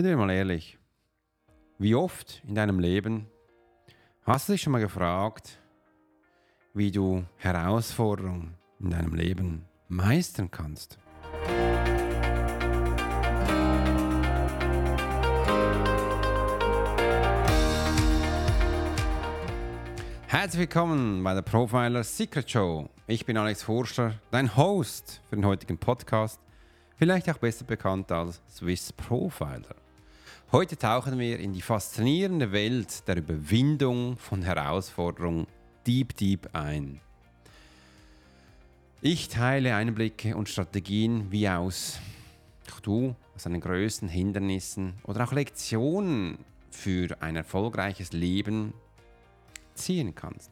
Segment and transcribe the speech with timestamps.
[0.00, 0.78] Sind wir mal ehrlich,
[1.76, 3.26] wie oft in deinem Leben
[4.22, 5.58] hast du dich schon mal gefragt,
[6.72, 10.98] wie du Herausforderungen in deinem Leben meistern kannst?
[20.28, 22.88] Herzlich willkommen bei der Profiler Secret Show.
[23.06, 26.40] Ich bin Alex Forster, dein Host für den heutigen Podcast,
[26.96, 29.76] vielleicht auch besser bekannt als Swiss Profiler.
[30.52, 35.46] Heute tauchen wir in die faszinierende Welt der Überwindung von Herausforderungen
[35.86, 37.00] deep, deep ein.
[39.00, 42.00] Ich teile Einblicke und Strategien, wie aus
[42.82, 46.38] du aus deinen größten Hindernissen oder auch Lektionen
[46.72, 48.74] für ein erfolgreiches Leben
[49.74, 50.50] ziehen kannst.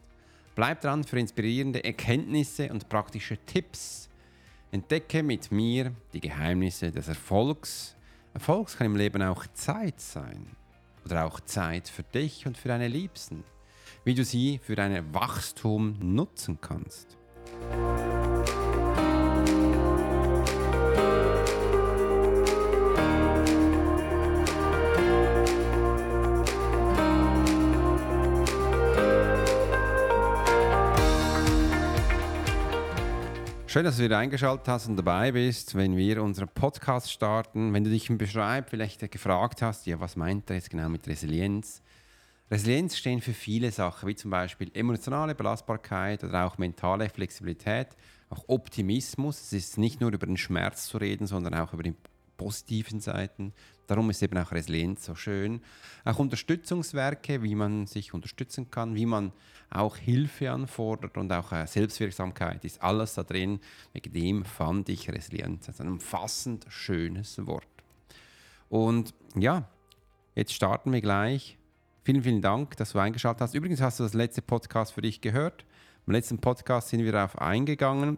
[0.55, 4.07] Bleib dran für inspirierende Erkenntnisse und praktische Tipps.
[4.71, 7.97] Entdecke mit mir die Geheimnisse des Erfolgs
[8.33, 10.47] Erfolg kann im Leben auch Zeit sein.
[11.05, 13.43] Oder auch Zeit für dich und für deine Liebsten.
[14.03, 17.17] Wie du sie für dein Wachstum nutzen kannst.
[33.69, 37.71] Schön, dass du wieder eingeschaltet hast und dabei bist, wenn wir unseren Podcast starten.
[37.71, 41.07] Wenn du dich im Beschreib vielleicht gefragt hast, ja, was meint er jetzt genau mit
[41.07, 41.83] Resilienz?
[42.49, 47.89] Resilienz stehen für viele Sachen, wie zum Beispiel emotionale Belastbarkeit oder auch mentale Flexibilität,
[48.31, 49.39] auch Optimismus.
[49.39, 51.93] Es ist nicht nur über den Schmerz zu reden, sondern auch über die
[52.39, 53.53] positiven Seiten.
[53.85, 55.61] Darum ist eben auch Resilienz so schön.
[56.05, 59.33] Auch Unterstützungswerke, wie man sich unterstützen kann, wie man
[59.69, 63.59] auch Hilfe anfordert und auch äh, Selbstwirksamkeit ist alles da drin.
[63.93, 67.67] Wegen dem fand ich Resilienz als ein umfassend schönes Wort.
[68.69, 69.67] Und ja,
[70.33, 71.57] jetzt starten wir gleich.
[72.03, 73.53] Vielen, vielen Dank, dass du eingeschaltet hast.
[73.53, 75.65] Übrigens hast du das letzte Podcast für dich gehört.
[76.07, 78.17] Im letzten Podcast sind wir darauf eingegangen,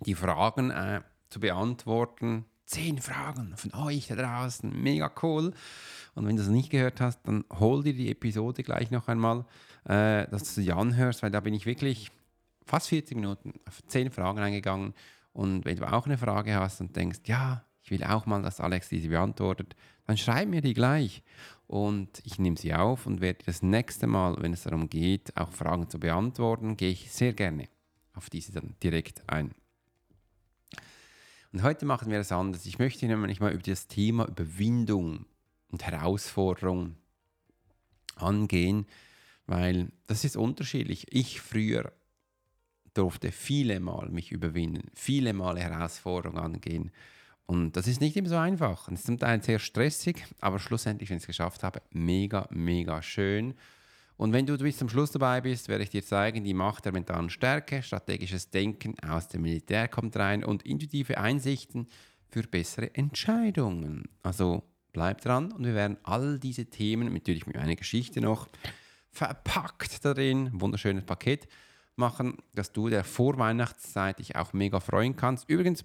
[0.00, 1.00] die Fragen äh,
[1.30, 4.70] zu beantworten, zehn Fragen von euch da draußen.
[4.82, 5.52] Mega cool.
[6.14, 9.44] Und wenn du das nicht gehört hast, dann hol dir die Episode gleich noch einmal,
[9.84, 12.10] äh, dass du sie anhörst, weil da bin ich wirklich
[12.64, 14.94] fast 40 Minuten auf zehn Fragen eingegangen.
[15.32, 18.60] Und wenn du auch eine Frage hast und denkst, ja, ich will auch mal, dass
[18.60, 19.76] Alex diese beantwortet,
[20.06, 21.22] dann schreib mir die gleich.
[21.66, 25.50] Und ich nehme sie auf und werde das nächste Mal, wenn es darum geht, auch
[25.50, 27.68] Fragen zu beantworten, gehe ich sehr gerne
[28.14, 29.54] auf diese dann direkt ein.
[31.54, 32.66] Und heute machen wir es anders.
[32.66, 35.24] Ich möchte nämlich mal über das Thema Überwindung
[35.68, 36.96] und Herausforderung
[38.16, 38.86] angehen,
[39.46, 41.06] weil das ist unterschiedlich.
[41.12, 41.92] Ich früher
[42.92, 46.90] durfte viele Mal mich überwinden, viele Mal Herausforderungen angehen.
[47.46, 48.88] Und das ist nicht immer so einfach.
[48.88, 53.00] Es ist zum Teil sehr stressig, aber schlussendlich, wenn ich es geschafft habe, mega, mega
[53.00, 53.54] schön.
[54.16, 56.92] Und wenn du bis zum Schluss dabei bist, werde ich dir zeigen, die Macht der
[56.92, 61.88] mentalen Stärke, strategisches Denken aus dem Militär kommt rein und intuitive Einsichten
[62.28, 64.04] für bessere Entscheidungen.
[64.22, 68.48] Also bleib dran und wir werden all diese Themen, natürlich mit einer Geschichte noch,
[69.10, 71.48] verpackt darin, wunderschönes Paket
[71.96, 75.48] machen, dass du der Vorweihnachtszeit dich auch mega freuen kannst.
[75.48, 75.84] Übrigens,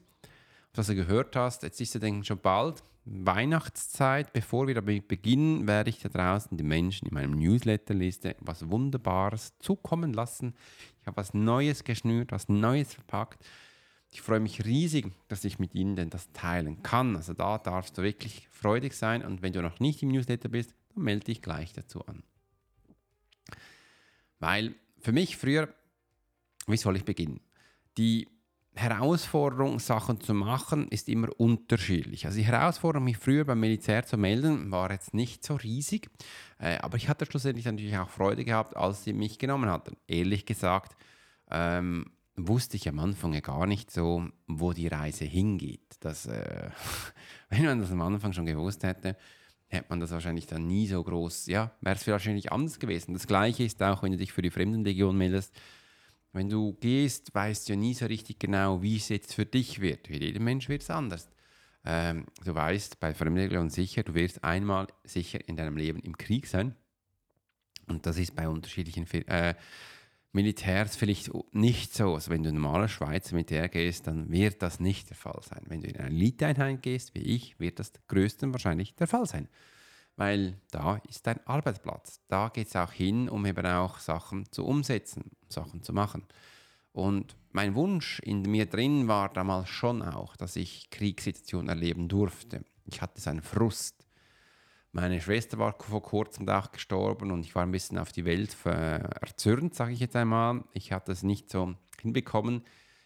[0.73, 5.67] was du gehört hast, jetzt ist ja dann schon bald Weihnachtszeit, bevor wir damit beginnen,
[5.67, 10.53] werde ich da draußen die Menschen in meinem Newsletterliste was Wunderbares zukommen lassen.
[11.01, 13.43] Ich habe was Neues geschnürt, was Neues verpackt.
[14.11, 17.15] Ich freue mich riesig, dass ich mit Ihnen denn das teilen kann.
[17.15, 20.75] Also da darfst du wirklich freudig sein und wenn du noch nicht im Newsletter bist,
[20.93, 22.21] dann melde dich gleich dazu an.
[24.39, 25.73] Weil für mich früher,
[26.67, 27.39] wie soll ich beginnen?
[27.97, 28.27] Die
[28.81, 32.25] Herausforderung, Sachen zu machen, ist immer unterschiedlich.
[32.25, 36.09] Also die Herausforderung, mich früher beim Militär zu melden, war jetzt nicht so riesig,
[36.59, 39.97] äh, aber ich hatte schlussendlich natürlich auch Freude gehabt, als sie mich genommen hatten.
[40.07, 40.95] Ehrlich gesagt
[41.51, 45.97] ähm, wusste ich am Anfang ja gar nicht so, wo die Reise hingeht.
[45.99, 46.69] Das, äh,
[47.49, 49.17] wenn man das am Anfang schon gewusst hätte,
[49.67, 53.13] hätte man das wahrscheinlich dann nie so groß, ja, wäre es wahrscheinlich anders gewesen.
[53.13, 55.53] Das Gleiche ist auch, wenn du dich für die Fremdenlegion meldest,
[56.31, 59.81] wenn du gehst, weißt du ja nie so richtig genau, wie es jetzt für dich
[59.81, 60.07] wird.
[60.07, 61.29] Für jeden Mensch wird es anders.
[61.85, 66.47] Ähm, du weißt bei Fremdenlegion sicher, du wirst einmal sicher in deinem Leben im Krieg
[66.47, 66.75] sein.
[67.87, 69.55] Und das ist bei unterschiedlichen äh,
[70.31, 72.13] Militärs vielleicht nicht so.
[72.13, 75.63] Also wenn du normaler Schweizer Militär gehst, dann wird das nicht der Fall sein.
[75.67, 79.49] Wenn du in eine Eliteeinheit gehst, wie ich, wird das größten wahrscheinlich der Fall sein
[80.19, 82.19] weil da ist dein Arbeitsplatz.
[82.27, 86.25] Da geht es auch hin, um eben auch Sachen zu umsetzen, Sachen zu machen.
[86.91, 92.65] Und mein Wunsch in mir drin war damals schon auch, dass ich Kriegssituationen erleben durfte.
[92.83, 94.05] Ich hatte so einen Frust.
[94.91, 98.57] Meine Schwester war vor kurzem auch gestorben und ich war ein bisschen auf die Welt
[98.65, 100.65] erzürnt, sage ich jetzt einmal.
[100.73, 102.65] Ich hatte es nicht so hinbekommen,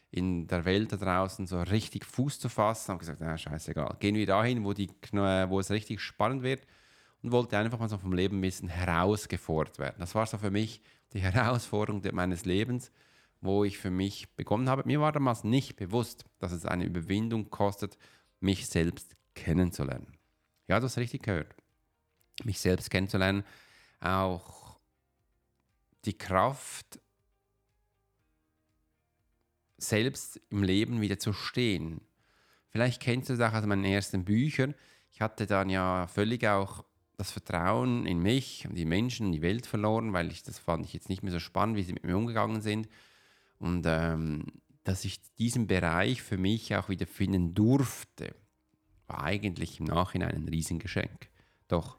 [0.10, 2.89] in der Welt da draußen so richtig Fuß zu fassen.
[2.89, 3.98] Habe gesagt, na, scheißegal.
[4.00, 6.65] Gehen wir dahin, wo, die, wo es richtig spannend wird
[7.23, 9.95] und wollte einfach mal so vom Leben ein bisschen herausgefordert werden.
[9.99, 10.81] Das war so für mich
[11.13, 12.91] die Herausforderung meines Lebens,
[13.41, 14.83] wo ich für mich begonnen habe.
[14.85, 17.97] Mir war damals nicht bewusst, dass es eine Überwindung kostet,
[18.39, 20.07] mich selbst kennenzulernen.
[20.67, 21.55] Ja, du hast richtig gehört
[22.43, 23.43] mich selbst kennenzulernen,
[23.99, 24.77] auch
[26.05, 26.99] die Kraft,
[29.77, 32.01] selbst im Leben wieder zu stehen.
[32.69, 34.75] Vielleicht kennst du das auch aus meinen ersten Büchern.
[35.11, 36.83] Ich hatte dann ja völlig auch
[37.18, 40.86] das Vertrauen in mich und die Menschen und die Welt verloren, weil ich das fand
[40.86, 42.88] ich jetzt nicht mehr so spannend, wie sie mit mir umgegangen sind.
[43.60, 44.45] Und ähm,
[44.83, 48.36] dass ich diesen Bereich für mich auch wieder finden durfte,
[49.07, 51.30] war eigentlich im Nachhinein ein Riesengeschenk.
[51.68, 51.98] Doch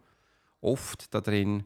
[0.61, 1.65] oft da drin.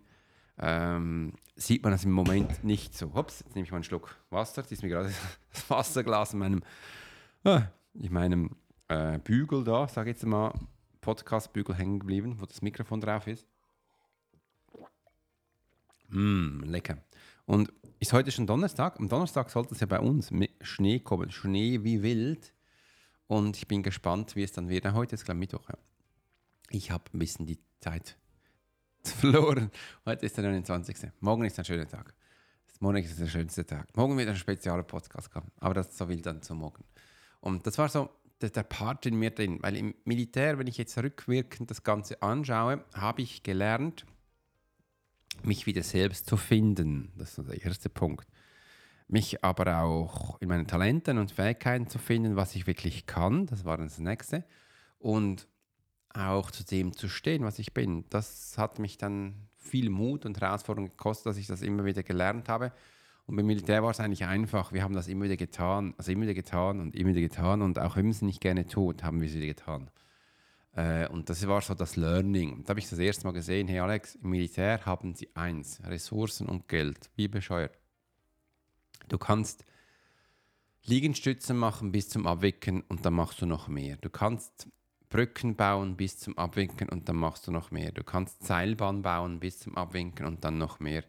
[0.60, 3.06] Ähm, sieht man das im Moment nicht so.
[3.14, 4.62] Ups, jetzt nehme ich mal einen Schluck Wasser.
[4.62, 5.12] Jetzt ist mir gerade
[5.52, 6.62] das Wasserglas in meinem,
[7.44, 7.60] äh,
[7.94, 8.50] in meinem
[8.88, 10.52] äh, Bügel da, sage ich jetzt mal,
[11.08, 13.46] Podcast-Bügel hängen geblieben, wo das Mikrofon drauf ist.
[16.08, 16.98] Mm, lecker.
[17.46, 19.00] Und ist heute schon Donnerstag?
[19.00, 21.30] Am Donnerstag sollte es ja bei uns mit Schnee kommen.
[21.30, 22.52] Schnee wie wild.
[23.26, 24.84] Und ich bin gespannt, wie es dann wird.
[24.92, 25.66] Heute ist, glaube ich, Mittwoch.
[25.70, 25.78] Ja.
[26.68, 28.18] Ich habe ein bisschen die Zeit
[29.02, 29.70] verloren.
[30.04, 31.10] Heute ist der 29.
[31.20, 32.12] Morgen ist ein schöner Tag.
[32.80, 33.96] Morgen ist der schönste Tag.
[33.96, 35.50] Morgen wird ein spezieller Podcast kommen.
[35.58, 36.84] Aber das so will dann zum Morgen.
[37.40, 39.58] Und das war so der, der Part in mir drin.
[39.62, 44.06] Weil im Militär, wenn ich jetzt rückwirkend das Ganze anschaue, habe ich gelernt,
[45.42, 47.12] mich wieder selbst zu finden.
[47.16, 48.28] Das ist der erste Punkt.
[49.06, 53.46] Mich aber auch in meinen Talenten und Fähigkeiten zu finden, was ich wirklich kann.
[53.46, 54.44] Das war das nächste.
[54.98, 55.48] Und
[56.12, 58.04] auch zu dem zu stehen, was ich bin.
[58.10, 62.48] Das hat mich dann viel Mut und Herausforderung gekostet, dass ich das immer wieder gelernt
[62.48, 62.72] habe.
[63.28, 64.72] Und beim Militär war es eigentlich einfach.
[64.72, 67.60] Wir haben das immer wieder getan, also immer wieder getan und immer wieder getan.
[67.60, 69.90] Und auch wenn man es nicht gerne tut, haben wir es wieder getan.
[70.74, 72.64] Äh, und das war so das Learning.
[72.64, 76.48] Da habe ich das erste Mal gesehen, hey Alex, im Militär haben sie eins, Ressourcen
[76.48, 77.10] und Geld.
[77.16, 77.76] Wie bescheuert.
[79.08, 79.66] Du kannst
[80.84, 83.98] Liegenstützen machen bis zum Abwicken und dann machst du noch mehr.
[83.98, 84.70] Du kannst
[85.10, 87.92] Brücken bauen bis zum Abwinken und dann machst du noch mehr.
[87.92, 91.04] Du kannst Seilbahn bauen bis zum Abwinken und dann noch mehr.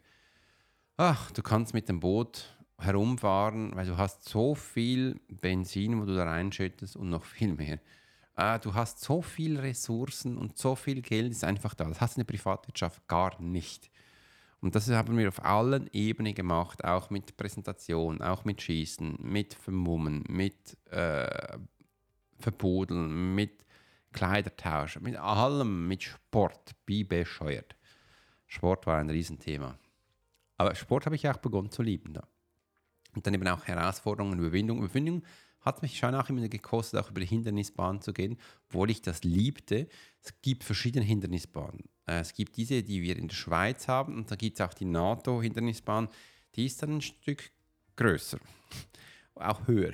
[1.01, 6.13] Ach, du kannst mit dem Boot herumfahren, weil du hast so viel Benzin, wo du
[6.13, 7.79] da reinschüttest und noch viel mehr.
[8.35, 11.85] Ah, du hast so viele Ressourcen und so viel Geld ist einfach da.
[11.85, 13.89] Das hast du in der Privatwirtschaft gar nicht.
[14.59, 19.53] Und das haben wir auf allen Ebenen gemacht, auch mit Präsentation, auch mit Schießen, mit
[19.53, 21.59] Vermummen, mit äh,
[22.39, 23.65] Verbodeln, mit
[24.11, 27.77] Kleider tauschen, mit allem, mit Sport, wie bescheuert.
[28.47, 29.79] Sport war ein Riesenthema.
[30.59, 32.13] Aber Sport habe ich auch begonnen zu lieben.
[32.13, 32.27] Da.
[33.15, 34.79] Und dann eben auch Herausforderungen, Überwindung.
[34.79, 35.23] Überwindung
[35.61, 39.23] hat mich schon auch immer gekostet, auch über die Hindernisbahn zu gehen, obwohl ich das
[39.23, 39.87] liebte.
[40.21, 41.85] Es gibt verschiedene Hindernisbahnen.
[42.05, 44.73] Äh, es gibt diese, die wir in der Schweiz haben, und da gibt es auch
[44.73, 46.09] die NATO-Hindernisbahn.
[46.55, 47.51] Die ist dann ein Stück
[47.95, 48.39] größer,
[49.35, 49.93] auch höher.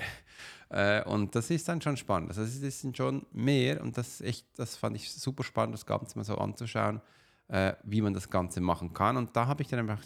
[0.70, 2.30] Äh, und das ist dann schon spannend.
[2.30, 6.18] Also das sind schon mehr und das echt, das fand ich super spannend, das Ganze
[6.18, 7.02] mal so anzuschauen,
[7.48, 9.18] äh, wie man das Ganze machen kann.
[9.18, 10.04] Und da habe ich dann einfach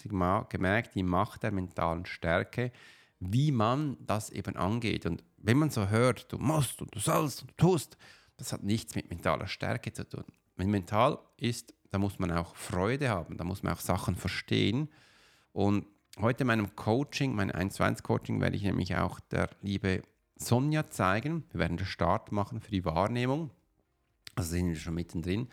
[0.49, 2.71] gemerkt, die Macht der mentalen Stärke,
[3.19, 5.05] wie man das eben angeht.
[5.05, 7.97] Und wenn man so hört, du musst und du sollst und du tust,
[8.37, 10.23] das hat nichts mit mentaler Stärke zu tun.
[10.55, 14.89] Wenn mental ist, da muss man auch Freude haben, da muss man auch Sachen verstehen.
[15.51, 15.85] Und
[16.19, 20.03] heute in meinem Coaching, mein 1-1-Coaching, werde ich nämlich auch der liebe
[20.35, 21.43] Sonja zeigen.
[21.51, 23.51] Wir werden den Start machen für die Wahrnehmung.
[24.35, 25.49] Also sind wir schon mittendrin.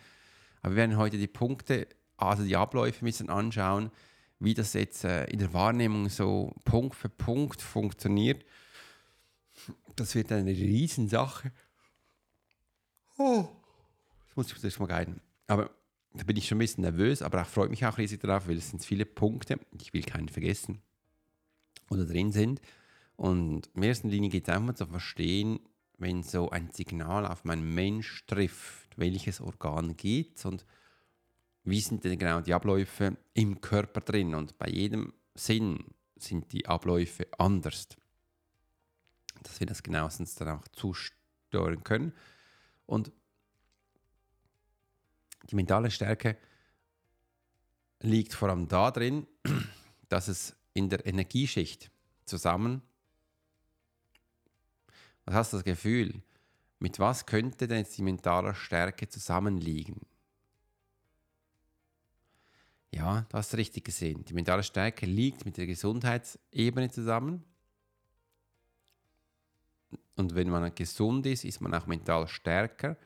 [0.61, 1.87] Aber wir werden heute die Punkte,
[2.17, 3.91] also die Abläufe ein bisschen anschauen,
[4.39, 8.45] wie das jetzt äh, in der Wahrnehmung so Punkt für Punkt funktioniert.
[9.95, 11.51] Das wird eine Riesensache.
[13.17, 13.47] Oh.
[14.27, 15.21] Das muss ich jetzt mal guiden.
[15.47, 15.71] Aber
[16.13, 18.57] da bin ich schon ein bisschen nervös, aber auch freut mich auch riesig darauf, weil
[18.57, 19.59] es sind viele Punkte.
[19.81, 20.81] Ich will keinen vergessen
[21.89, 22.61] oder drin sind.
[23.15, 25.59] Und in erster Linie geht es einfach zu verstehen,
[25.97, 30.65] wenn so ein Signal auf meinen Mensch trifft, welches Organ geht und
[31.63, 34.35] wie sind denn genau die Abläufe im Körper drin.
[34.35, 35.83] Und bei jedem Sinn
[36.15, 37.89] sind die Abläufe anders.
[39.43, 42.13] Dass wir das genauestens dann auch zusteuern können.
[42.85, 43.11] Und
[45.49, 46.37] die mentale Stärke
[47.99, 49.27] liegt vor allem darin,
[50.09, 51.91] dass es in der Energieschicht
[52.25, 52.81] zusammen
[55.27, 56.21] was hast du das Gefühl?
[56.79, 59.99] Mit was könnte denn jetzt die mentale Stärke zusammenliegen?
[62.91, 64.23] Ja, du hast richtig gesehen.
[64.25, 67.43] Die mentale Stärke liegt mit der Gesundheitsebene zusammen.
[70.15, 72.97] Und wenn man gesund ist, ist man auch mental stärker.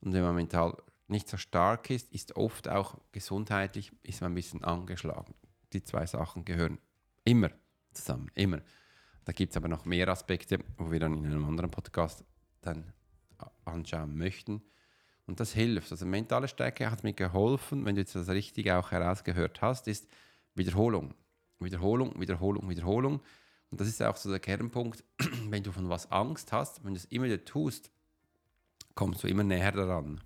[0.00, 4.34] Und wenn man mental nicht so stark ist, ist oft auch gesundheitlich, ist man ein
[4.34, 5.34] bisschen angeschlagen.
[5.72, 6.78] Die zwei Sachen gehören
[7.24, 7.50] immer
[7.92, 8.62] zusammen, immer.
[9.28, 12.24] Da gibt es aber noch mehr Aspekte, wo wir dann in einem anderen Podcast
[12.62, 12.94] dann
[13.66, 14.62] anschauen möchten.
[15.26, 15.92] Und das hilft.
[15.92, 20.08] Also mentale Stärke hat mir geholfen, wenn du jetzt das richtig auch herausgehört hast, ist
[20.54, 21.12] Wiederholung.
[21.58, 23.20] Wiederholung, Wiederholung, Wiederholung.
[23.70, 25.04] Und das ist auch so der Kernpunkt,
[25.50, 27.90] wenn du von was Angst hast, wenn du es immer wieder tust,
[28.94, 30.22] kommst du immer näher daran.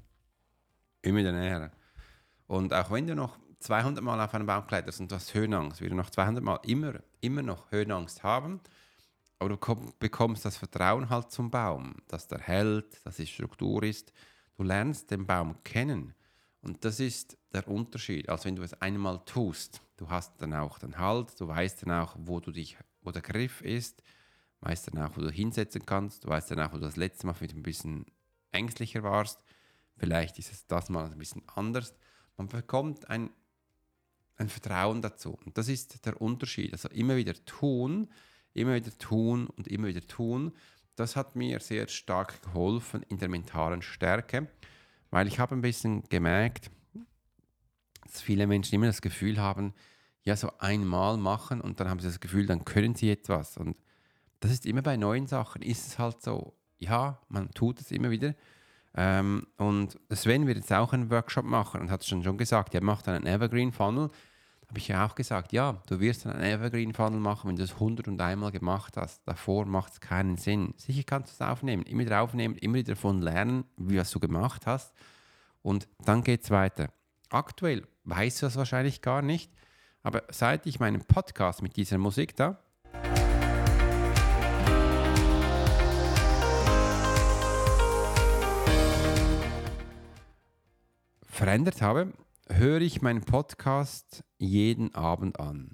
[1.03, 1.73] Immer wieder näher.
[2.47, 5.81] Und auch wenn du noch 200 Mal auf einen Baum kletterst und du hast Höhenangst,
[5.81, 8.61] wirst du noch 200 Mal immer, immer noch Höhenangst haben,
[9.43, 14.13] aber du bekommst das Vertrauen halt zum Baum, dass der hält, dass es Struktur ist.
[14.55, 16.15] Du lernst den Baum kennen.
[16.61, 19.83] Und das ist der Unterschied, als wenn du es einmal tust.
[19.97, 23.23] Du hast dann auch den Halt, du weißt dann auch, wo du dich, wo der
[23.23, 24.01] Griff ist,
[24.61, 27.27] weißt dann auch, wo du hinsetzen kannst, du weißt dann auch, wo du das letzte
[27.27, 28.07] Mal ein bisschen
[28.53, 29.41] ängstlicher warst.
[29.97, 31.95] Vielleicht ist es das mal ein bisschen anders.
[32.37, 33.31] Man bekommt ein,
[34.37, 35.37] ein Vertrauen dazu.
[35.45, 36.73] Und das ist der Unterschied.
[36.73, 38.09] Also immer wieder tun,
[38.55, 40.53] immer wieder tun und immer wieder tun.
[40.97, 44.49] Das hat mir sehr stark geholfen in der mentalen Stärke,
[45.11, 46.71] weil ich habe ein bisschen gemerkt,
[48.05, 49.73] dass viele Menschen immer das Gefühl haben,
[50.25, 53.57] ja, so einmal machen und dann haben sie das Gefühl, dann können sie etwas.
[53.57, 53.77] Und
[54.41, 58.11] das ist immer bei neuen Sachen, ist es halt so, ja, man tut es immer
[58.11, 58.35] wieder.
[58.95, 62.75] Ähm, und Sven wird jetzt auch einen Workshop machen und hat es schon, schon gesagt,
[62.75, 64.11] er macht einen Evergreen Funnel
[64.73, 67.75] habe ich ja auch gesagt, ja, du wirst einen Evergreen Funnel machen, wenn du es
[67.75, 69.21] 101 Mal gemacht hast.
[69.29, 70.73] Davor macht es keinen Sinn.
[70.79, 74.19] Sicher kannst du es aufnehmen, immer wieder aufnehmen, immer wieder davon lernen, wie was du
[74.19, 74.95] gemacht hast.
[75.61, 76.89] Und dann geht es weiter.
[77.29, 79.53] Aktuell weißt du das wahrscheinlich gar nicht,
[80.03, 82.59] aber seit ich meinen Podcast mit dieser Musik da
[91.29, 92.15] verändert habe,
[92.49, 95.71] höre ich meinen Podcast jeden Abend an.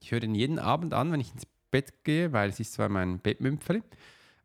[0.00, 2.88] Ich höre ihn jeden Abend an, wenn ich ins Bett gehe, weil es ist zwar
[2.88, 3.82] mein Bettmümpfeli.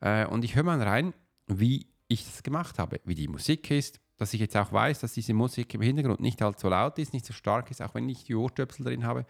[0.02, 1.14] Äh, und ich höre mal rein,
[1.48, 5.14] wie ich das gemacht habe, wie die Musik ist, dass ich jetzt auch weiß, dass
[5.14, 8.24] diese Musik im Hintergrund nicht allzu laut ist, nicht so stark ist, auch wenn ich
[8.24, 9.26] die Ohrstöpsel drin habe,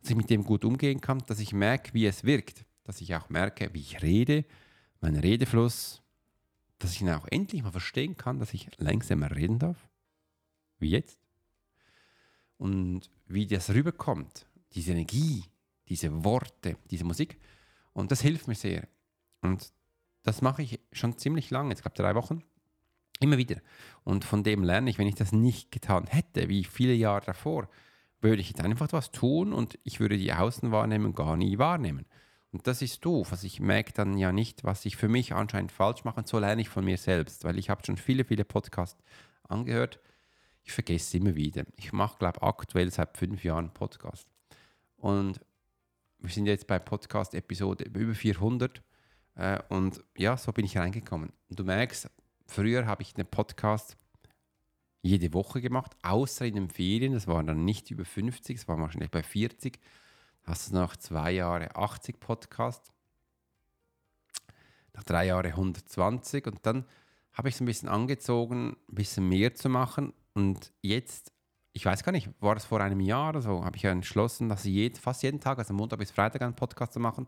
[0.00, 3.14] dass ich mit dem gut umgehen kann, dass ich merke, wie es wirkt, dass ich
[3.14, 4.44] auch merke, wie ich rede,
[5.00, 6.02] mein Redefluss,
[6.78, 9.88] dass ich ihn auch endlich mal verstehen kann, dass ich langsamer reden darf,
[10.78, 11.19] wie jetzt
[12.60, 15.44] und wie das rüberkommt, diese Energie,
[15.88, 17.38] diese Worte, diese Musik.
[17.94, 18.86] Und das hilft mir sehr.
[19.40, 19.72] Und
[20.24, 22.42] das mache ich schon ziemlich lange, jetzt glaube drei Wochen,
[23.18, 23.62] immer wieder.
[24.04, 27.66] Und von dem lerne ich, wenn ich das nicht getan hätte, wie viele Jahre davor,
[28.20, 32.04] würde ich jetzt einfach was tun und ich würde die Außenwahrnehmung gar nie wahrnehmen.
[32.52, 33.32] Und das ist doof.
[33.32, 36.18] Also ich merke dann ja nicht, was ich für mich anscheinend falsch mache.
[36.18, 39.02] Und so lerne ich von mir selbst, weil ich habe schon viele, viele Podcasts
[39.48, 39.98] angehört
[40.62, 41.64] ich vergesse es immer wieder.
[41.76, 44.26] Ich mache, glaube ich, aktuell seit fünf Jahren Podcast.
[44.96, 45.40] Und
[46.18, 48.82] wir sind jetzt bei Podcast-Episode über 400.
[49.36, 51.32] Äh, und ja, so bin ich reingekommen.
[51.48, 52.10] Und du merkst,
[52.46, 53.96] früher habe ich einen Podcast
[55.02, 57.14] jede Woche gemacht, außer in den Ferien.
[57.14, 59.78] Das waren dann nicht über 50, das war wahrscheinlich bei 40.
[60.42, 62.92] Hast du nach zwei Jahren 80 Podcasts,
[64.92, 66.84] nach drei Jahren 120 und dann
[67.32, 71.32] habe ich es ein bisschen angezogen, ein bisschen mehr zu machen und jetzt,
[71.72, 74.48] ich weiß gar nicht, war das vor einem Jahr oder so, habe ich ja entschlossen,
[74.48, 77.26] dass ich jed, fast jeden Tag, also Montag bis Freitag, einen Podcast zu machen.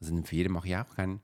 [0.00, 1.20] Also in den Ferien mache ich auch keinen.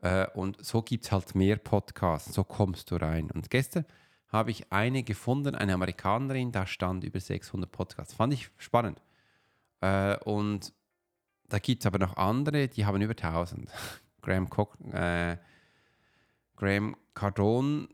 [0.00, 3.30] Äh, und so gibt es halt mehr Podcasts, so kommst du rein.
[3.30, 3.84] Und gestern
[4.28, 8.14] habe ich eine gefunden, eine Amerikanerin, da stand über 600 Podcasts.
[8.14, 9.02] Fand ich spannend.
[9.80, 10.72] Äh, und
[11.48, 13.70] da gibt es aber noch andere, die haben über 1000.
[14.22, 15.36] Graham, Cock, äh,
[16.56, 17.88] Graham Cardone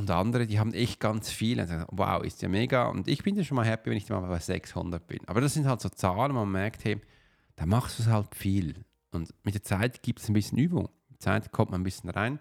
[0.00, 1.62] und andere, die haben echt ganz viele.
[1.62, 2.86] Also, wow, ist ja mega.
[2.88, 5.20] Und ich bin ja schon mal happy, wenn ich mal bei 600 bin.
[5.26, 7.00] Aber das sind halt so Zahlen, man merkt, hey,
[7.56, 8.86] da machst du es halt viel.
[9.12, 10.88] Und mit der Zeit gibt es ein bisschen Übung.
[11.08, 12.38] Mit der Zeit kommt man ein bisschen rein.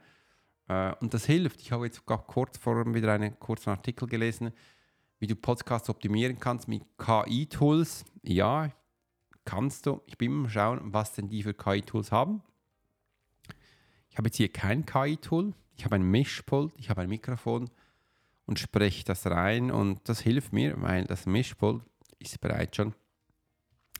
[0.69, 1.59] Äh, und das hilft.
[1.59, 4.53] Ich habe jetzt gerade kurz vorhin wieder einen kurzen Artikel gelesen,
[5.19, 8.05] wie du Podcasts optimieren kannst mit KI-Tools.
[8.23, 8.71] Ja,
[9.43, 10.01] kannst du.
[10.05, 12.41] Ich bin mal schauen, was denn die für KI-Tools haben.
[14.09, 15.53] Ich habe jetzt hier kein KI-Tool.
[15.79, 17.69] Ich habe ein Mischpult, ich habe ein Mikrofon
[18.45, 21.85] und spreche das rein und das hilft mir, weil das Mischpult
[22.19, 22.93] ist bereits schon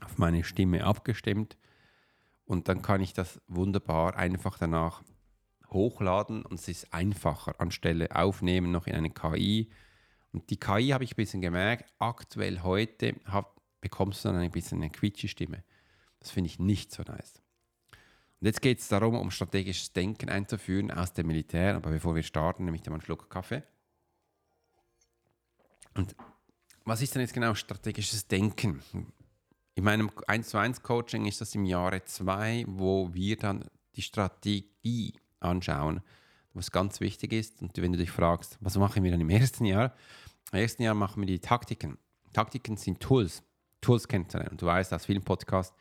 [0.02, 1.56] auf meine Stimme abgestimmt
[2.44, 5.02] und dann kann ich das wunderbar einfach danach
[5.70, 9.70] hochladen und es ist einfacher anstelle aufnehmen noch in eine KI.
[10.32, 13.46] Und die KI habe ich ein bisschen gemerkt, aktuell heute hat
[13.80, 15.64] bekommst du dann ein bisschen eine quietsche Stimme.
[16.18, 17.40] Das finde ich nicht so nice.
[18.40, 21.76] Und jetzt geht es darum, um strategisches Denken einzuführen aus dem Militär.
[21.76, 23.62] Aber bevor wir starten, nehme ich da mal einen Schluck Kaffee.
[25.94, 26.16] Und
[26.84, 28.82] was ist denn jetzt genau strategisches Denken?
[29.74, 33.64] In meinem 1 zu 1 Coaching ist das im Jahre 2, wo wir dann
[33.96, 36.00] die Strategie anschauen,
[36.54, 37.60] was ganz wichtig ist.
[37.60, 39.94] Und wenn du dich fragst, was machen wir dann im ersten Jahr?
[40.52, 41.98] Im ersten Jahr machen wir die Taktiken.
[42.32, 43.42] Taktiken sind Tools.
[43.82, 44.52] Tools kennenzulernen.
[44.52, 45.76] Und du weißt aus vielen Podcasts,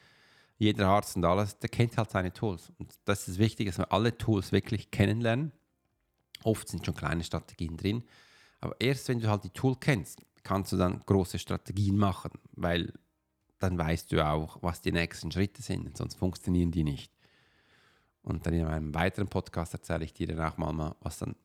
[0.60, 2.72] jeder Arzt und alles, der kennt halt seine Tools.
[2.78, 5.54] Und das ist wichtig, dass wir alle Tools wirklich kennenlernen.
[6.44, 8.04] Oft sind schon kleine Strategien drin.
[8.60, 12.94] Aber erst wenn du halt die Tool kennst, kannst du dann große Strategien machen, weil
[13.58, 17.12] dann weißt du auch, was die nächsten Schritte sind, sonst funktionieren die nicht.
[18.22, 21.36] Und dann in einem weiteren Podcast erzähle ich dir dann auch mal, was dann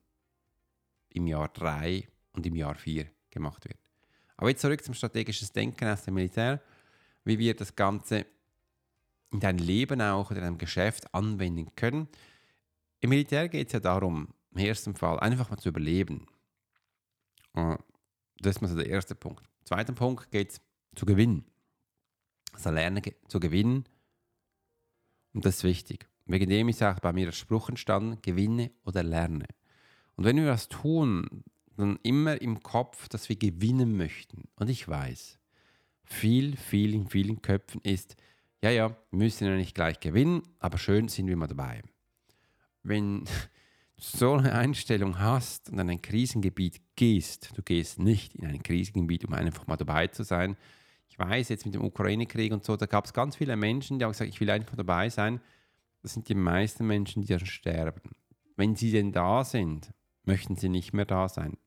[1.11, 3.79] im Jahr 3 und im Jahr 4 gemacht wird.
[4.37, 6.61] Aber jetzt zurück zum strategischen Denken aus dem Militär,
[7.25, 8.27] wie wir das Ganze
[9.35, 12.09] in dein Leben auch oder in deinem Geschäft anwenden können.
[13.01, 16.29] Im Militär geht es ja darum, im ersten Fall einfach mal zu überleben.
[17.53, 19.45] Das ist mal so der erste Punkt.
[19.45, 20.61] Im zweiten Punkt geht es
[20.95, 21.45] zu gewinnen.
[22.53, 23.85] Also lernen zu gewinnen.
[25.33, 26.09] Und das ist wichtig.
[26.27, 29.47] Wegen dem ist auch bei mir der Spruch entstanden, gewinne oder lerne.
[30.15, 31.43] Und wenn wir was tun,
[31.77, 34.45] dann immer im Kopf, dass wir gewinnen möchten.
[34.55, 35.41] Und ich weiß,
[36.05, 38.15] viel, viel in vielen Köpfen ist,
[38.65, 41.83] ja, ja, wir müssen ja nicht gleich gewinnen, aber schön sind wir mal dabei.
[42.83, 43.31] Wenn du
[43.99, 49.27] so eine Einstellung hast und an ein Krisengebiet gehst, du gehst nicht in ein Krisengebiet,
[49.27, 50.57] um einfach mal dabei zu sein.
[51.09, 54.07] Ich weiß jetzt mit dem Ukraine-Krieg und so, da gab es ganz viele Menschen, die
[54.07, 55.43] haben gesagt, ich will einfach dabei sein.
[56.01, 58.13] Das sind die meisten Menschen, die dann sterben.
[58.57, 59.93] Wenn sie denn da sind,
[60.23, 61.59] möchten sie nicht mehr da sein.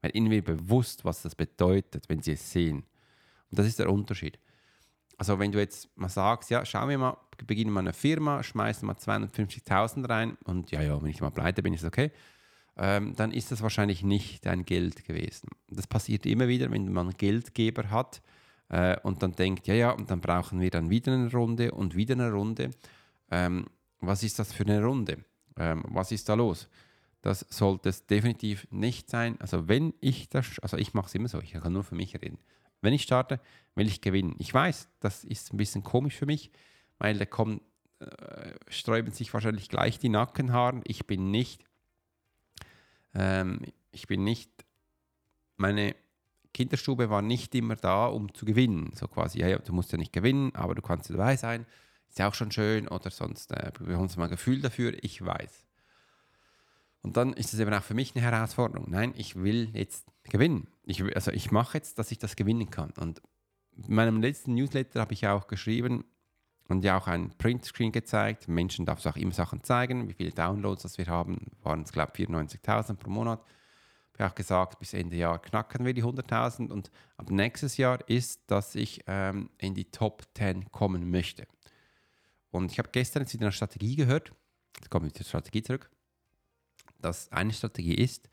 [0.00, 2.84] Weil ihnen wird bewusst, was das bedeutet, wenn sie es sehen.
[3.50, 4.38] Und das ist der Unterschied.
[5.18, 8.86] Also wenn du jetzt mal sagst, ja, schauen wir mal, beginnen wir eine Firma, schmeißen
[8.86, 12.10] mal 250.000 rein und ja, ja, wenn ich mal pleite bin, ist es okay,
[12.76, 15.48] ähm, dann ist das wahrscheinlich nicht dein Geld gewesen.
[15.68, 18.20] Das passiert immer wieder, wenn man Geldgeber hat
[18.68, 21.94] äh, und dann denkt, ja, ja, und dann brauchen wir dann wieder eine Runde und
[21.94, 22.70] wieder eine Runde.
[23.30, 23.66] Ähm,
[24.00, 25.24] was ist das für eine Runde?
[25.56, 26.68] Ähm, was ist da los?
[27.22, 29.40] Das sollte es definitiv nicht sein.
[29.40, 32.14] Also wenn ich das, also ich mache es immer so, ich kann nur für mich
[32.14, 32.38] reden.
[32.86, 33.40] Wenn ich starte,
[33.74, 34.36] will ich gewinnen.
[34.38, 36.52] Ich weiß, das ist ein bisschen komisch für mich,
[36.98, 37.60] weil da kommen,
[37.98, 40.82] äh, sträuben sich wahrscheinlich gleich die Nackenhaaren.
[40.84, 41.64] Ich bin nicht,
[43.12, 44.50] ähm, ich bin nicht,
[45.56, 45.96] meine
[46.54, 48.92] Kinderstube war nicht immer da, um zu gewinnen.
[48.94, 51.66] So quasi, ja, ja, du musst ja nicht gewinnen, aber du kannst dabei sein.
[52.08, 55.26] Ist ja auch schon schön oder sonst äh, wir haben mal ein Gefühl dafür, ich
[55.26, 55.65] weiß.
[57.06, 58.90] Und dann ist es eben auch für mich eine Herausforderung.
[58.90, 60.66] Nein, ich will jetzt gewinnen.
[60.82, 62.90] Ich, also ich mache jetzt, dass ich das gewinnen kann.
[62.98, 63.22] Und
[63.76, 66.04] in meinem letzten Newsletter habe ich auch geschrieben
[66.66, 68.48] und ja auch ein Printscreen gezeigt.
[68.48, 71.52] Menschen darf es auch immer Sachen zeigen, wie viele Downloads das wir haben.
[71.62, 73.40] Waren es, glaube ich, 94.000 pro Monat.
[74.14, 78.00] Ich habe auch gesagt, bis Ende Jahr knacken wir die 100.000 und ab nächstes Jahr
[78.08, 81.46] ist, dass ich ähm, in die Top 10 kommen möchte.
[82.50, 84.32] Und ich habe gestern jetzt wieder eine Strategie gehört.
[84.78, 85.88] Jetzt komme ich zur Strategie zurück
[87.06, 88.28] dass eine Strategie ist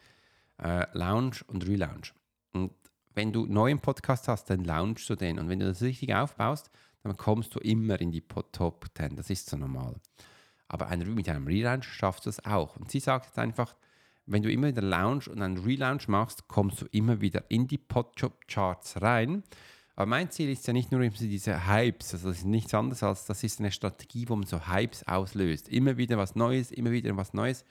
[0.62, 2.13] äh, Launch und Relaunch.
[2.53, 2.71] Und
[3.13, 5.39] wenn du neu im Podcast hast, dann launchst du den.
[5.39, 6.69] Und wenn du das richtig aufbaust,
[7.03, 9.15] dann kommst du immer in die Top 10.
[9.15, 9.95] Das ist so normal.
[10.67, 12.75] Aber mit einem Relaunch schaffst du es auch.
[12.77, 13.75] Und sie sagt jetzt einfach,
[14.25, 17.77] wenn du immer wieder Launch und einen Relaunch machst, kommst du immer wieder in die
[17.77, 19.43] Podjob-Charts rein.
[19.95, 23.25] Aber mein Ziel ist ja nicht nur diese Hypes, also das ist nichts anderes als,
[23.25, 25.69] das ist eine Strategie, wo man so Hypes auslöst.
[25.69, 27.63] Immer wieder was Neues, immer wieder was Neues.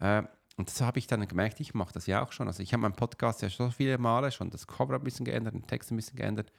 [0.00, 0.22] Äh,
[0.56, 2.46] und das habe ich dann gemerkt, ich mache das ja auch schon.
[2.46, 5.54] Also ich habe meinen Podcast ja so viele Male schon das Cover ein bisschen geändert,
[5.54, 6.52] den Text ein bisschen geändert,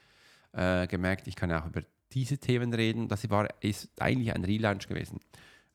[0.54, 1.82] äh, gemerkt, ich kann ja auch über
[2.14, 3.08] diese Themen reden.
[3.08, 5.20] Das war, ist eigentlich ein Relaunch gewesen.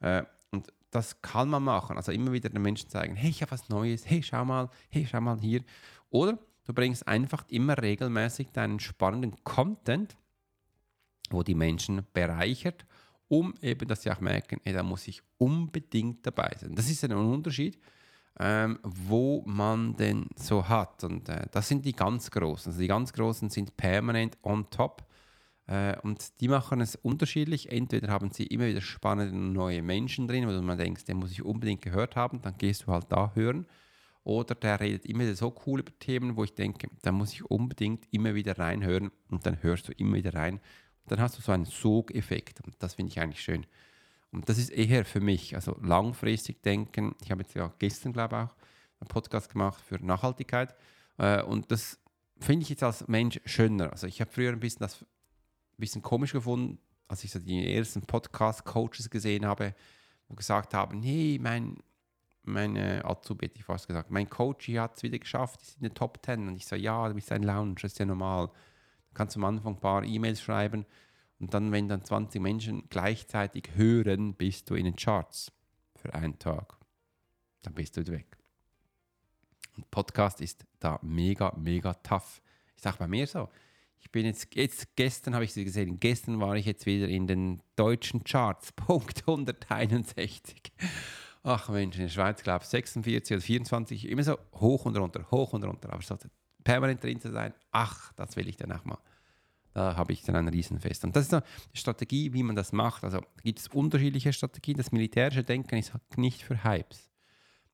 [0.00, 1.96] Äh, und das kann man machen.
[1.96, 5.06] Also immer wieder den Menschen zeigen, hey, ich habe was Neues, hey, schau mal, hey,
[5.08, 5.62] schau mal hier.
[6.10, 10.16] Oder du bringst einfach immer regelmäßig deinen spannenden Content,
[11.30, 12.86] wo die Menschen bereichert
[13.28, 16.74] um eben, dass sie auch merken, ey, da muss ich unbedingt dabei sein.
[16.74, 17.78] Das ist ein Unterschied,
[18.38, 21.02] ähm, wo man denn so hat.
[21.04, 22.70] Und äh, das sind die ganz Großen.
[22.70, 25.04] Also die ganz Großen sind permanent on top.
[25.66, 27.72] Äh, und die machen es unterschiedlich.
[27.72, 31.44] Entweder haben sie immer wieder spannende neue Menschen drin, wo man denkt, den muss ich
[31.44, 33.66] unbedingt gehört haben, dann gehst du halt da hören.
[34.22, 37.48] Oder der redet immer wieder so cool über Themen, wo ich denke, da muss ich
[37.48, 40.60] unbedingt immer wieder reinhören und dann hörst du immer wieder rein
[41.06, 43.66] dann hast du so einen Sogeffekt und das finde ich eigentlich schön.
[44.32, 47.14] Und das ist eher für mich, also langfristig denken.
[47.22, 48.54] Ich habe jetzt ja gestern, glaube ich, auch
[49.00, 50.74] einen Podcast gemacht für Nachhaltigkeit
[51.18, 51.98] äh, und das
[52.38, 53.92] finde ich jetzt als Mensch schöner.
[53.92, 55.06] Also ich habe früher ein bisschen das ein
[55.78, 59.74] bisschen komisch gefunden, als ich so die ersten Podcast-Coaches gesehen habe,
[60.28, 61.76] wo gesagt haben, hey, mein,
[62.42, 65.94] meine Azubi, hätte ich fast gesagt, mein Coach hat es wieder geschafft, ist in den
[65.94, 66.48] Top 10.
[66.48, 68.50] Und ich so, ja, du bist ein Lounge, das ist ja normal.
[69.16, 70.84] Du kannst am Anfang ein paar E-Mails schreiben
[71.38, 75.50] und dann, wenn dann 20 Menschen gleichzeitig hören, bist du in den Charts
[75.94, 76.76] für einen Tag.
[77.62, 78.36] Dann bist du weg.
[79.74, 82.42] Und Podcast ist da mega, mega tough.
[82.76, 83.48] Ich sage bei mir so,
[84.00, 87.26] ich bin jetzt, jetzt gestern habe ich sie gesehen, gestern war ich jetzt wieder in
[87.26, 90.74] den deutschen Charts, Punkt 161.
[91.42, 95.26] Ach Mensch, in der Schweiz glaube ich 46 oder 24, immer so hoch und runter,
[95.30, 95.90] hoch und runter.
[95.90, 96.18] Aber so
[96.66, 98.98] permanent drin zu sein, ach, das will ich dann auch mal.
[99.72, 101.04] Da habe ich dann ein Riesenfest.
[101.04, 103.04] Und das ist die Strategie, wie man das macht.
[103.04, 104.76] Also gibt es unterschiedliche Strategien.
[104.76, 107.08] Das militärische Denken ist nicht für Hypes.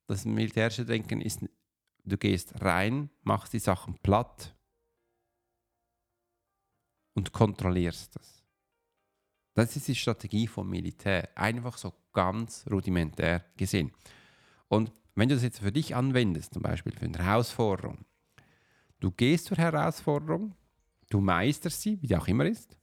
[0.05, 1.39] Das militärische Denken ist,
[2.05, 4.53] du gehst rein, machst die Sachen platt
[7.15, 8.43] und kontrollierst das.
[9.55, 11.29] Das ist die Strategie vom Militär.
[11.35, 13.91] Einfach so ganz rudimentär gesehen.
[14.67, 18.05] Und wenn du das jetzt für dich anwendest, zum Beispiel für eine Herausforderung,
[19.03, 20.55] du gehst zur Herausforderung,
[21.09, 22.77] du meisterst sie, wie die auch immer ist,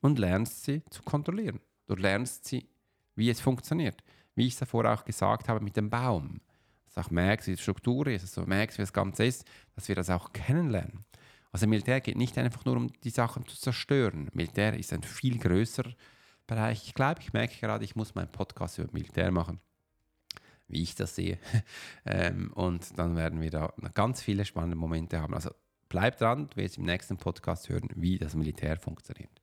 [0.00, 1.60] und lernst sie zu kontrollieren.
[1.86, 2.68] Du lernst sie,
[3.14, 4.02] wie es funktioniert.
[4.34, 6.40] Wie ich es davor auch gesagt habe mit dem Baum.
[6.84, 9.46] Dass du auch merkst, wie die Struktur ist, dass du merkst, wie das Ganze ist,
[9.74, 11.04] dass wir das auch kennenlernen.
[11.50, 14.28] Also Militär geht nicht einfach nur um die Sachen zu zerstören.
[14.34, 15.94] Militär ist ein viel größerer
[16.46, 16.86] Bereich.
[16.86, 19.60] Ich glaube, ich merke gerade, ich muss meinen Podcast über Militär machen,
[20.68, 21.38] wie ich das sehe.
[22.04, 25.34] ähm, und dann werden wir da ganz viele spannende Momente haben.
[25.34, 25.50] Also
[25.88, 29.40] bleib dran, du wirst im nächsten Podcast hören, wie das Militär funktioniert.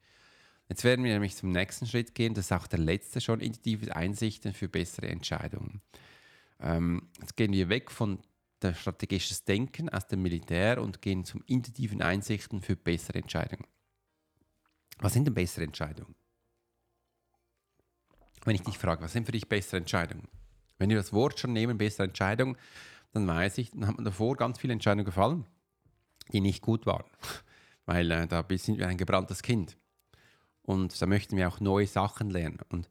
[0.69, 3.95] Jetzt werden wir nämlich zum nächsten Schritt gehen, das ist auch der letzte schon, intensive
[3.95, 5.81] Einsichten für bessere Entscheidungen.
[6.59, 8.19] Ähm, jetzt gehen wir weg von
[8.61, 13.67] der strategisches Denken aus dem Militär und gehen zum intuitiven Einsichten für bessere Entscheidungen.
[14.99, 16.15] Was sind denn bessere Entscheidungen?
[18.45, 20.27] Wenn ich dich frage, was sind für dich bessere Entscheidungen?
[20.83, 22.57] Wenn wir das Wort schon nehmen, bessere Entscheidungen,
[23.13, 25.45] dann weiß ich, dann hat man davor ganz viele Entscheidungen gefallen,
[26.33, 27.05] die nicht gut waren.
[27.85, 29.77] Weil äh, da sind wir ein gebranntes Kind.
[30.61, 32.59] Und da möchten wir auch neue Sachen lernen.
[32.67, 32.89] Und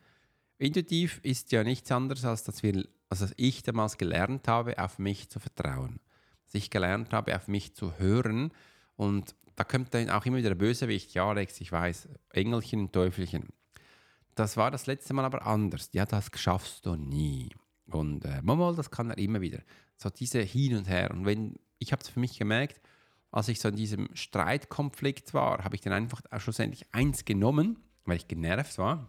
[0.56, 4.98] intuitiv ist ja nichts anderes, als dass wir also dass ich damals gelernt habe, auf
[4.98, 6.00] mich zu vertrauen.
[6.46, 8.52] Dass ich gelernt habe, auf mich zu hören.
[8.96, 11.12] Und da kommt dann auch immer wieder der Bösewicht.
[11.12, 13.50] Ja, Alex, ich weiß, Engelchen Teufelchen.
[14.34, 15.90] Das war das letzte Mal aber anders.
[15.92, 17.50] Ja, das schaffst du nie.
[17.86, 19.60] Und äh, mal, das kann er immer wieder.
[19.96, 21.10] So diese Hin und Her.
[21.10, 22.80] Und wenn, ich habe es für mich gemerkt,
[23.30, 28.16] als ich so in diesem Streitkonflikt war, habe ich dann einfach schlussendlich eins genommen, weil
[28.16, 29.08] ich genervt war.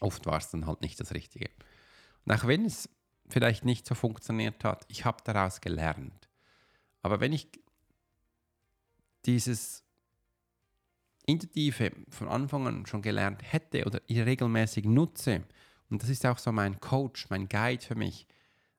[0.00, 1.50] Oft war es dann halt nicht das Richtige.
[2.24, 2.88] Und auch wenn es
[3.28, 4.84] vielleicht nicht so funktioniert hat.
[4.88, 6.28] Ich habe daraus gelernt.
[7.02, 7.48] Aber wenn ich
[9.26, 9.84] dieses
[11.26, 15.44] Intuitive von Anfang an schon gelernt hätte oder regelmäßig nutze,
[15.90, 18.26] und das ist auch so mein Coach, mein Guide für mich,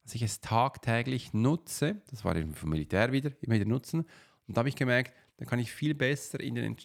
[0.04, 4.06] dass ich es tagtäglich nutze, das war eben vom Militär wieder, immer wieder nutzen,
[4.48, 6.78] und da habe ich gemerkt, dann kann ich viel besser in den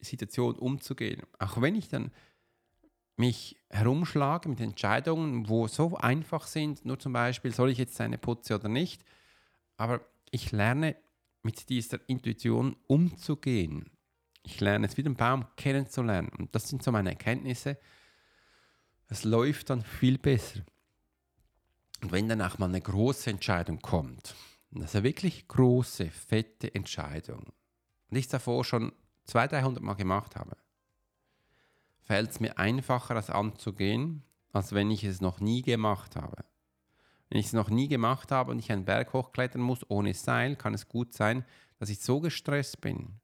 [0.00, 1.22] Situationen umzugehen.
[1.38, 2.12] Auch wenn ich dann
[3.16, 8.18] mich herumschlage mit Entscheidungen, wo so einfach sind, nur zum Beispiel, soll ich jetzt eine
[8.18, 9.04] putze oder nicht,
[9.76, 10.00] aber
[10.30, 10.96] ich lerne
[11.42, 13.90] mit dieser Intuition umzugehen.
[14.42, 17.78] Ich lerne es wie den Baum kennenzulernen und das sind so meine Erkenntnisse.
[19.08, 20.60] Es läuft dann viel besser.
[22.02, 24.34] Und wenn dann auch mal eine große Entscheidung kommt,
[24.74, 27.44] also wirklich große, fette Entscheidung,
[28.10, 28.92] und ich davor schon
[29.24, 30.56] 200, 300 Mal gemacht habe,
[32.00, 36.44] fällt es mir einfacher, das anzugehen, als wenn ich es noch nie gemacht habe.
[37.28, 40.56] Wenn ich es noch nie gemacht habe und ich einen Berg hochklettern muss ohne Seil,
[40.56, 41.44] kann es gut sein,
[41.78, 43.20] dass ich so gestresst bin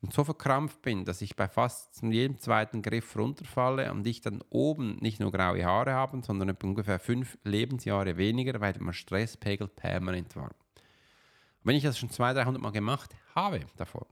[0.00, 4.42] und so verkrampft bin, dass ich bei fast jedem zweiten Griff runterfalle und ich dann
[4.48, 10.36] oben nicht nur graue Haare habe, sondern ungefähr fünf Lebensjahre weniger, weil mein Stresspegel permanent
[10.36, 10.50] war.
[10.50, 14.06] Und wenn ich das schon 200, 300 Mal gemacht habe davor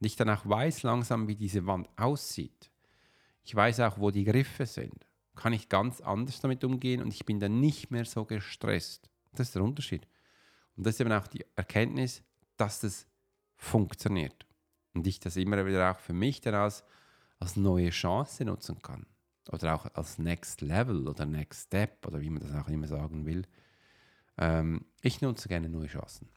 [0.00, 2.70] und ich dann auch weiß langsam, wie diese Wand aussieht,
[3.44, 5.06] ich weiß auch, wo die Griffe sind.
[5.34, 9.08] Kann ich ganz anders damit umgehen und ich bin dann nicht mehr so gestresst.
[9.32, 10.06] Das ist der Unterschied.
[10.76, 12.22] Und das ist eben auch die Erkenntnis,
[12.56, 13.06] dass das
[13.56, 14.46] funktioniert.
[14.94, 16.84] Und ich das immer wieder auch für mich dann als,
[17.38, 19.06] als neue Chance nutzen kann.
[19.50, 23.26] Oder auch als Next Level oder Next Step oder wie man das auch immer sagen
[23.26, 23.46] will.
[24.38, 26.28] Ähm, ich nutze gerne neue Chancen.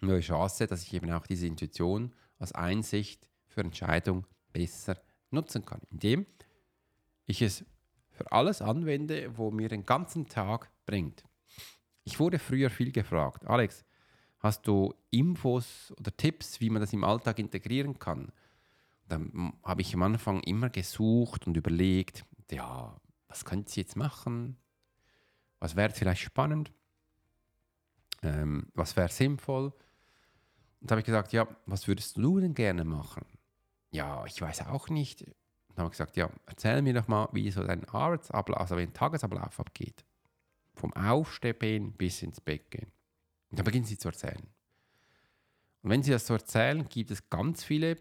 [0.00, 5.80] Neue Chance, dass ich eben auch diese Intuition als Einsicht für Entscheidung besser nutzen kann,
[5.90, 6.26] indem
[7.24, 7.64] ich es
[8.10, 11.24] für alles anwende, wo mir den ganzen Tag bringt.
[12.04, 13.85] Ich wurde früher viel gefragt, Alex,
[14.46, 18.32] hast du Infos oder Tipps, wie man das im Alltag integrieren kann?
[19.08, 22.96] dann habe ich am Anfang immer gesucht und überlegt, ja,
[23.28, 24.56] was könnte sie jetzt machen?
[25.60, 26.72] Was wäre vielleicht spannend?
[28.22, 29.72] Ähm, was wäre sinnvoll?
[30.80, 33.24] Und habe ich gesagt, ja, was würdest du denn gerne machen?
[33.90, 35.22] Ja, ich weiß auch nicht.
[35.22, 38.82] Und habe ich gesagt, ja, erzähl mir doch mal, wie so dein Arbeitsablauf, also wie
[38.82, 40.04] ein Tagesablauf abgeht.
[40.74, 42.92] Vom Aufstehen bis ins Bett gehen.
[43.50, 44.42] Und dann beginnt sie zu erzählen.
[45.82, 47.96] Und wenn sie das so erzählen, gibt es ganz viele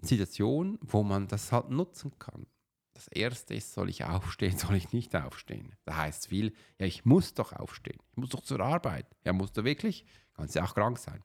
[0.00, 2.46] Situationen, wo man das halt nutzen kann.
[2.94, 5.74] Das erste ist, soll ich aufstehen, soll ich nicht aufstehen?
[5.84, 7.98] Da heißt viel, ja, ich muss doch aufstehen.
[8.12, 9.06] Ich muss doch zur Arbeit.
[9.24, 10.04] Ja, musst du wirklich?
[10.34, 11.22] Kannst ja auch krank sein.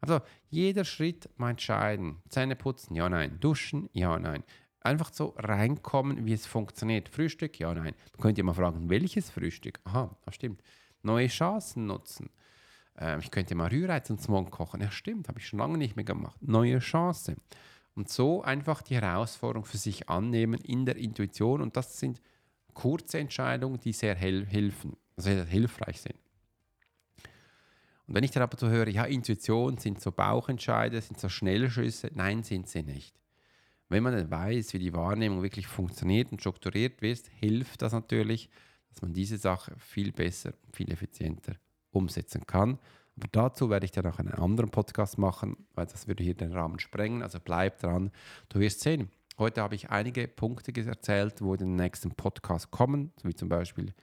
[0.00, 0.20] Also
[0.50, 2.18] jeder Schritt mal entscheiden.
[2.28, 3.38] Zähne putzen, ja, nein.
[3.40, 4.42] Duschen, ja, nein.
[4.80, 7.08] Einfach so reinkommen, wie es funktioniert.
[7.08, 7.94] Frühstück, ja, nein.
[8.12, 9.78] Man könnte ja mal fragen, welches Frühstück?
[9.84, 10.60] Aha, das stimmt.
[11.02, 12.30] Neue Chancen nutzen.
[13.02, 14.80] Ähm, ich könnte mal Rührei zum Morgen kochen.
[14.80, 16.36] Ja, stimmt, habe ich schon lange nicht mehr gemacht.
[16.40, 17.36] Neue Chance.
[17.94, 21.60] Und so einfach die Herausforderung für sich annehmen in der Intuition.
[21.60, 22.22] Und das sind
[22.72, 26.16] kurze Entscheidungen, die sehr helfen, sehr hilfreich sind.
[28.06, 32.10] Und wenn ich dann aber so höre, ja, Intuition sind so Bauchentscheide, sind so Schnellschüsse,
[32.14, 33.14] nein, sind sie nicht.
[33.88, 38.48] Wenn man dann weiß, wie die Wahrnehmung wirklich funktioniert und strukturiert wird, hilft das natürlich,
[38.88, 41.56] dass man diese Sache viel besser, viel effizienter
[41.92, 42.78] umsetzen kann.
[43.16, 46.52] Aber dazu werde ich dann auch einen anderen Podcast machen, weil das würde hier den
[46.52, 47.22] Rahmen sprengen.
[47.22, 48.10] Also bleib dran,
[48.48, 49.10] du wirst sehen.
[49.38, 53.94] Heute habe ich einige Punkte erzählt, wo in den nächsten Podcast kommen, wie zum Beispiel,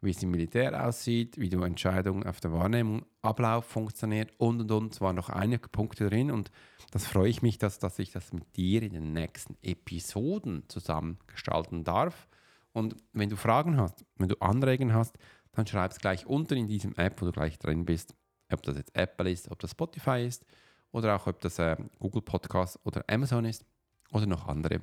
[0.00, 4.70] wie es im Militär aussieht, wie die Entscheidung auf der Wahrnehmung, Ablauf funktioniert und und
[4.70, 4.92] und.
[4.92, 6.50] Es waren noch einige Punkte drin und
[6.90, 11.18] das freue ich mich, dass, dass ich das mit dir in den nächsten Episoden zusammen
[11.26, 12.28] gestalten darf.
[12.72, 15.18] Und wenn du Fragen hast, wenn du Anregungen hast,
[15.54, 18.14] dann schreib es gleich unten in diesem App, wo du gleich drin bist
[18.52, 20.44] ob das jetzt Apple ist, ob das Spotify ist
[20.92, 23.64] oder auch ob das äh, Google Podcast oder Amazon ist
[24.12, 24.80] oder noch andere.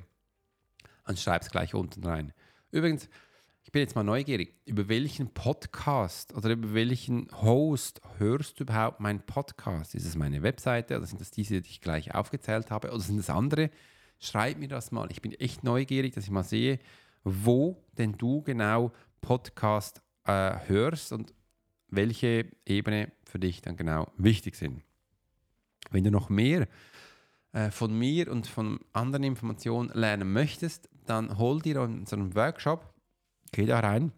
[1.04, 2.32] Dann schreib es gleich unten rein.
[2.70, 3.08] Übrigens,
[3.64, 9.00] ich bin jetzt mal neugierig, über welchen Podcast oder über welchen Host hörst du überhaupt
[9.00, 9.94] meinen Podcast?
[9.94, 13.18] Ist es meine Webseite oder sind das diese, die ich gleich aufgezählt habe oder sind
[13.18, 13.70] es andere?
[14.18, 15.10] Schreib mir das mal.
[15.10, 16.78] Ich bin echt neugierig, dass ich mal sehe,
[17.24, 21.32] wo denn du genau Podcast äh, hörst und
[21.88, 24.82] welche Ebene für dich dann genau wichtig sind.
[25.90, 26.68] Wenn du noch mehr
[27.52, 32.94] äh, von mir und von anderen Informationen lernen möchtest, dann hol dir unseren Workshop,
[33.52, 34.12] geh da rein.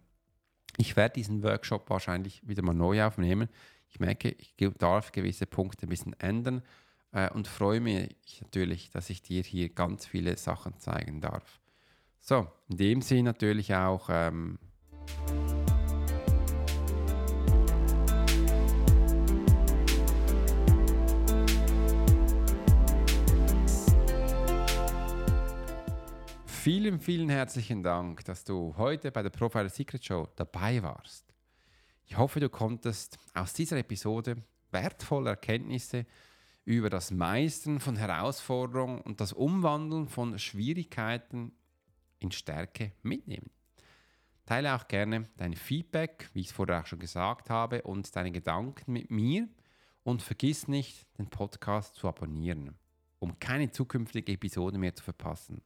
[0.77, 3.49] Ich werde diesen Workshop wahrscheinlich wieder mal neu aufnehmen.
[3.89, 6.61] Ich merke, ich darf gewisse Punkte ein bisschen ändern
[7.11, 11.59] äh, und freue mich natürlich, dass ich dir hier ganz viele Sachen zeigen darf.
[12.19, 14.09] So, in dem Sinne natürlich auch.
[14.09, 14.59] Ähm,
[26.65, 31.31] Vielen, vielen herzlichen Dank, dass du heute bei der Profiler Secret Show dabei warst.
[32.07, 34.37] Ich hoffe, du konntest aus dieser Episode
[34.71, 36.07] wertvolle Erkenntnisse
[36.63, 41.51] über das Meistern von Herausforderungen und das Umwandeln von Schwierigkeiten
[42.17, 43.51] in Stärke mitnehmen.
[44.47, 48.31] Teile auch gerne dein Feedback, wie ich es vorher auch schon gesagt habe, und deine
[48.31, 49.47] Gedanken mit mir
[50.01, 52.73] und vergiss nicht, den Podcast zu abonnieren,
[53.19, 55.61] um keine zukünftige Episode mehr zu verpassen.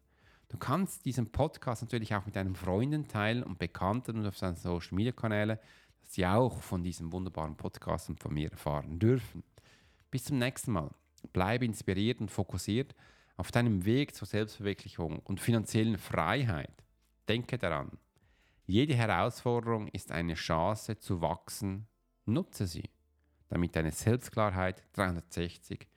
[0.50, 4.56] Du kannst diesen Podcast natürlich auch mit deinen Freunden teilen und Bekannten und auf seinen
[4.56, 5.60] Social Media Kanälen,
[6.02, 9.44] dass sie auch von diesem wunderbaren Podcast und von mir erfahren dürfen.
[10.10, 10.90] Bis zum nächsten Mal.
[11.34, 12.96] Bleibe inspiriert und fokussiert
[13.38, 16.84] auf deinem Weg zur Selbstverwirklichung und finanziellen Freiheit.
[17.28, 17.92] Denke daran,
[18.66, 21.88] jede Herausforderung ist eine Chance zu wachsen.
[22.26, 22.90] Nutze sie,
[23.50, 25.88] damit deine Selbstklarheit 360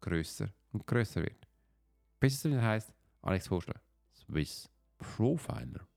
[0.00, 1.46] größer und größer wird.
[2.20, 3.80] Bis es wieder heißt, Alex Horschler.
[4.32, 5.91] Swiss Profiler.